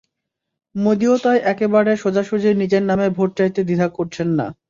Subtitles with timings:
[0.75, 4.47] মোদিও তাই একেবারে সোজাসুজি নিজের নামে ভোট চাইতে দ্বিধা করছেন না।